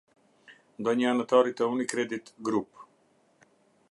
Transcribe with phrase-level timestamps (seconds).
[0.79, 2.85] Ndonjë anëtari të UniCredit Group.